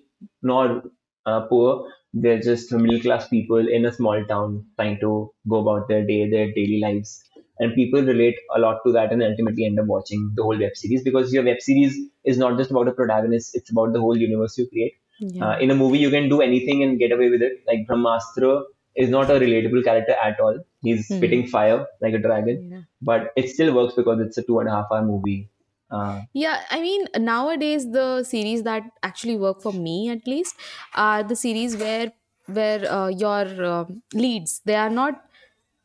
[0.42, 0.82] nor
[1.26, 1.88] uh, poor.
[2.14, 6.28] They're just middle class people in a small town trying to go about their day,
[6.30, 7.22] their daily lives.
[7.58, 10.72] And people relate a lot to that and ultimately end up watching the whole web
[10.74, 14.16] series because your web series is not just about a protagonist, it's about the whole
[14.16, 14.94] universe you create.
[15.20, 15.50] Yeah.
[15.50, 17.62] Uh, in a movie, you can do anything and get away with it.
[17.66, 18.64] Like Brahmastra
[18.96, 20.58] is not a relatable character at all.
[20.82, 21.16] He's Hmm.
[21.16, 22.80] spitting fire like a dragon, yeah.
[23.00, 25.50] but it still works because it's a two and a half hour movie.
[25.92, 30.56] Uh, Yeah, I mean, nowadays the series that actually work for me at least
[30.94, 32.12] are the series where
[32.46, 35.22] where uh, your um leads they are not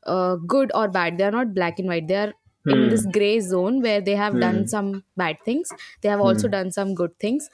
[0.06, 1.17] uh, good or bad.
[1.17, 2.08] They are not black and white.
[2.08, 2.34] They are
[2.67, 2.89] in Hmm.
[2.89, 4.39] this gray zone where they have Hmm.
[4.39, 5.72] done some bad things.
[6.02, 6.58] They have also Hmm.
[6.58, 7.50] done some good things.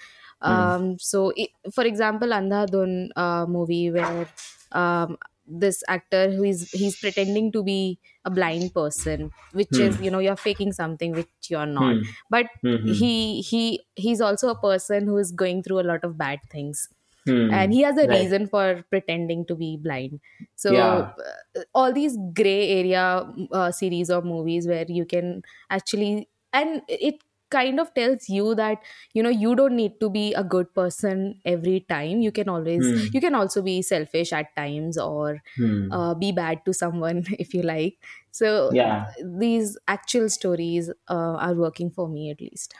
[0.46, 0.72] Hmm.
[0.72, 4.28] Um, so, i for example, Andhadhun uh, movie where
[4.72, 9.88] um, this actor who is he's pretending to be a blind person, which Hmm.
[9.88, 13.86] is you know you're faking something which you're not hmm, but hmm, hmm, he he
[13.95, 16.89] he's also a person who is going through a lot of bad things
[17.25, 17.49] hmm.
[17.49, 18.08] and he has a Right.
[18.08, 20.19] reason for pretending to be blind
[20.56, 21.13] so Yeah.
[21.58, 27.23] uh, all these gray area uh, series or movies where you can actually and it
[27.56, 31.24] kind of tells you that you know you don't need to be a good person
[31.46, 33.13] every time you can always Hmm.
[33.13, 35.89] you can also be selfish at times or Hmm.
[35.92, 37.98] uh, be bad to someone if you like
[38.32, 39.13] so Yeah.
[39.24, 42.76] these actual stories uh, are working for me at least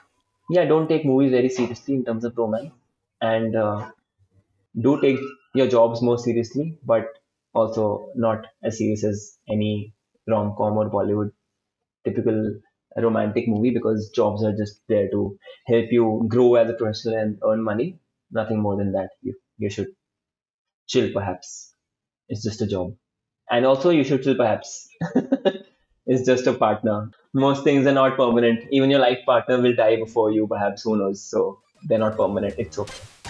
[0.50, 2.72] Yeah, don't take movies very seriously in terms of romance.
[3.22, 3.92] And uh,
[4.82, 5.20] do take
[5.56, 7.06] your jobs more seriously, but
[7.54, 9.96] also not as serious as any
[10.28, 11.34] rom com or Bollywood
[12.06, 12.62] typical
[13.02, 17.40] romantic movie because jobs are just there to help you grow as a professional and
[17.46, 18.00] earn money.
[18.32, 19.10] Nothing more than that.
[19.22, 19.88] You, you should
[20.88, 21.74] chill, perhaps.
[22.30, 22.96] It's just a job.
[23.50, 24.88] And also, you should chill, perhaps.
[26.06, 27.12] it's just a partner.
[27.34, 28.66] Most things are not permanent.
[28.72, 30.84] Even your life partner will die before you, perhaps.
[30.84, 31.24] Who knows?
[31.24, 32.56] So they're not permanent.
[32.58, 33.23] It's okay.